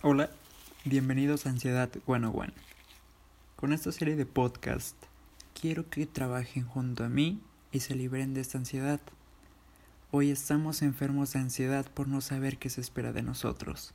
[0.00, 0.30] Hola,
[0.84, 2.52] bienvenidos a Ansiedad 101.
[3.56, 4.94] Con esta serie de podcast
[5.60, 7.40] quiero que trabajen junto a mí
[7.72, 9.00] y se liberen de esta ansiedad.
[10.12, 13.92] Hoy estamos enfermos de ansiedad por no saber qué se espera de nosotros.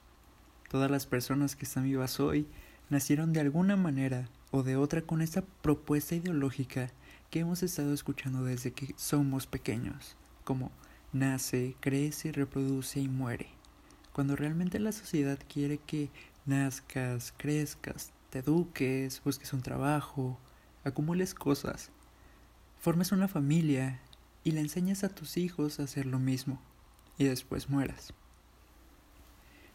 [0.69, 2.47] Todas las personas que están vivas hoy
[2.89, 6.89] nacieron de alguna manera o de otra con esta propuesta ideológica
[7.29, 10.69] que hemos estado escuchando desde que somos pequeños, como
[11.13, 13.62] nace, crece, reproduce y muere
[14.13, 16.09] cuando realmente la sociedad quiere que
[16.45, 20.39] nazcas, crezcas, te eduques, busques un trabajo,
[20.83, 21.89] acumules cosas,
[22.79, 23.99] formes una familia
[24.43, 26.61] y le enseñes a tus hijos a hacer lo mismo
[27.17, 28.13] y después mueras.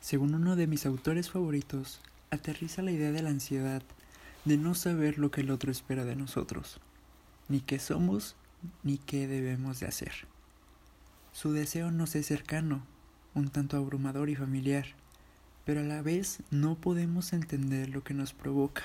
[0.01, 3.83] Según uno de mis autores favoritos, aterriza la idea de la ansiedad
[4.45, 6.81] de no saber lo que el otro espera de nosotros,
[7.49, 8.37] ni qué somos
[8.83, 10.13] ni qué debemos de hacer.
[11.33, 12.83] Su deseo no es cercano,
[13.39, 14.87] un tanto abrumador y familiar,
[15.65, 18.83] pero a la vez no podemos entender lo que nos provoca,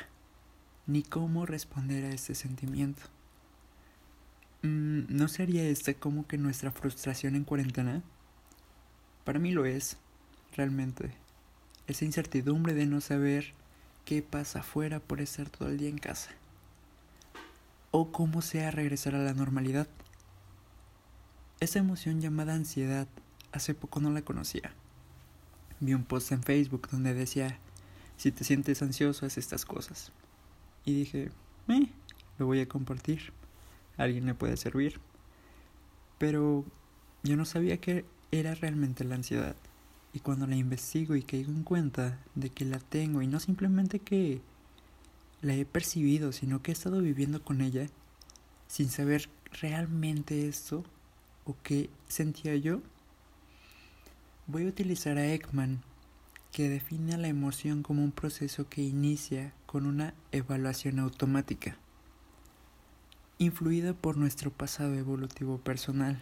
[0.86, 3.04] ni cómo responder a este sentimiento.
[4.64, 8.02] Mm, ¿No sería este como que nuestra frustración en cuarentena?
[9.24, 9.98] Para mí lo es,
[10.56, 11.12] realmente.
[11.88, 13.54] Esa incertidumbre de no saber
[14.06, 16.32] qué pasa afuera por estar todo el día en casa.
[17.92, 19.88] O cómo sea regresar a la normalidad.
[21.60, 23.08] Esa emoción llamada ansiedad
[23.54, 24.74] hace poco no la conocía.
[25.80, 27.58] Vi un post en Facebook donde decía,
[28.18, 30.12] si te sientes ansioso, haz estas cosas.
[30.86, 31.32] Y dije,
[31.70, 31.90] eh,
[32.38, 33.32] lo voy a compartir.
[33.98, 35.00] Alguien le puede servir.
[36.18, 36.66] Pero
[37.24, 39.56] yo no sabía que era realmente la ansiedad.
[40.14, 44.00] Y cuando la investigo y caigo en cuenta de que la tengo y no simplemente
[44.00, 44.42] que
[45.42, 47.88] la he percibido, sino que he estado viviendo con ella
[48.68, 49.30] sin saber
[49.62, 50.84] realmente esto
[51.46, 52.82] o qué sentía yo,
[54.46, 55.82] Voy a utilizar a Ekman,
[56.52, 61.78] que define a la emoción como un proceso que inicia con una evaluación automática,
[63.38, 66.22] influida por nuestro pasado evolutivo personal,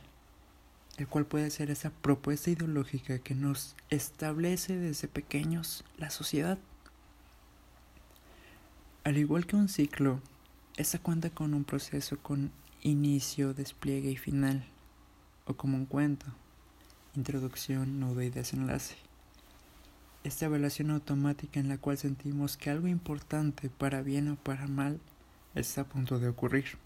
[0.98, 6.60] el cual puede ser esa propuesta ideológica que nos establece desde pequeños la sociedad.
[9.04, 10.22] Al igual que un ciclo,
[10.78, 12.52] esta cuenta con un proceso con
[12.84, 14.64] inicio, despliegue y final,
[15.46, 16.28] o como un cuento.
[17.14, 18.96] Introducción, nudo y desenlace.
[20.24, 25.02] Esta evaluación automática en la cual sentimos que algo importante, para bien o para mal,
[25.54, 26.78] está a punto de ocurrir.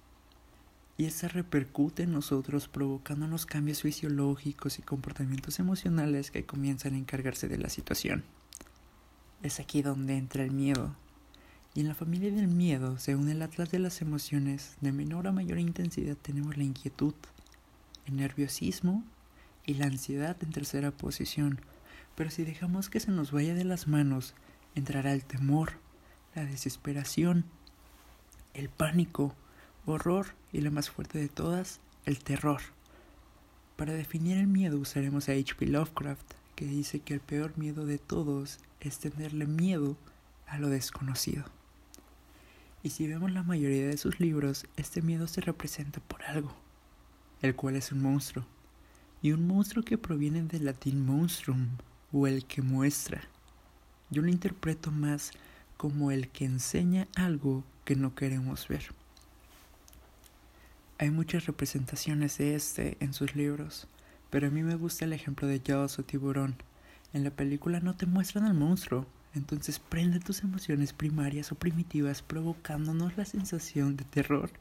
[0.98, 7.48] Y esta repercute en nosotros provocándonos cambios fisiológicos y comportamientos emocionales que comienzan a encargarse
[7.48, 8.24] de la situación.
[9.44, 10.96] Es aquí donde entra el miedo.
[11.76, 15.32] Y en la familia del miedo, según el atlas de las emociones, de menor a
[15.32, 17.14] mayor intensidad tenemos la inquietud,
[18.08, 19.04] el nerviosismo
[19.66, 21.60] y la ansiedad en tercera posición.
[22.16, 24.34] Pero si dejamos que se nos vaya de las manos,
[24.76, 25.74] entrará el temor,
[26.34, 27.46] la desesperación,
[28.54, 29.36] el pánico,
[29.86, 32.62] horror y la más fuerte de todas, el terror.
[33.76, 35.66] Para definir el miedo usaremos a H.P.
[35.68, 39.98] Lovecraft, que dice que el peor miedo de todos es tenerle miedo
[40.48, 41.44] a lo desconocido.
[42.82, 46.56] Y si vemos la mayoría de sus libros, este miedo se representa por algo,
[47.42, 48.46] el cual es un monstruo
[49.26, 51.70] y un monstruo que proviene del latín monstrum
[52.14, 53.24] o el que muestra.
[54.12, 55.32] Yo lo interpreto más
[55.78, 58.84] como el que enseña algo que no queremos ver.
[61.00, 63.88] Hay muchas representaciones de este en sus libros,
[64.30, 66.58] pero a mí me gusta el ejemplo de Jaws o tiburón.
[67.12, 72.22] En la película no te muestran al monstruo, entonces prende tus emociones primarias o primitivas
[72.22, 74.52] provocándonos la sensación de terror,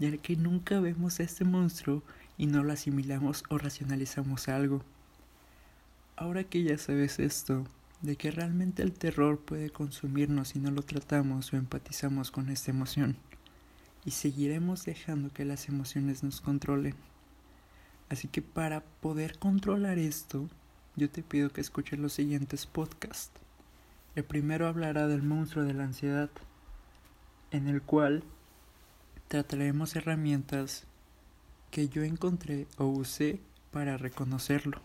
[0.00, 2.02] ya que nunca vemos a este monstruo
[2.42, 4.82] y no lo asimilamos o racionalizamos algo.
[6.16, 7.64] Ahora que ya sabes esto,
[8.00, 12.72] de que realmente el terror puede consumirnos si no lo tratamos o empatizamos con esta
[12.72, 13.16] emoción,
[14.04, 16.96] y seguiremos dejando que las emociones nos controlen.
[18.08, 20.48] Así que para poder controlar esto,
[20.96, 23.40] yo te pido que escuches los siguientes podcasts.
[24.16, 26.30] El primero hablará del monstruo de la ansiedad,
[27.52, 28.24] en el cual
[29.28, 30.88] trataremos herramientas
[31.72, 33.40] que yo encontré o usé
[33.70, 34.78] para reconocerlo.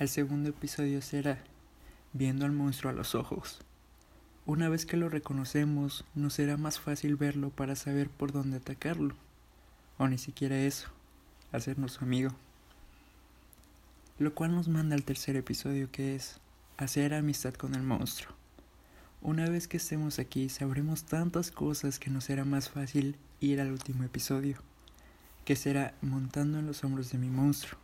[0.00, 1.38] El segundo episodio será
[2.12, 3.60] viendo al monstruo a los ojos.
[4.44, 9.14] Una vez que lo reconocemos, nos será más fácil verlo para saber por dónde atacarlo.
[9.98, 10.88] O ni siquiera eso,
[11.52, 12.32] hacernos su amigo.
[14.18, 16.40] Lo cual nos manda al tercer episodio que es
[16.76, 18.34] hacer amistad con el monstruo.
[19.22, 23.70] Una vez que estemos aquí sabremos tantas cosas que nos será más fácil ir al
[23.70, 24.60] último episodio
[25.48, 27.80] que será montando en los hombros de mi monstruo.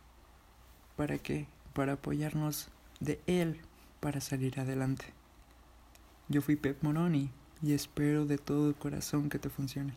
[0.95, 1.47] ¿Para qué?
[1.73, 2.69] Para apoyarnos
[2.99, 3.59] de él
[3.99, 5.05] para salir adelante.
[6.29, 7.31] Yo fui Pep Moroni
[7.63, 9.95] y espero de todo corazón que te funcione.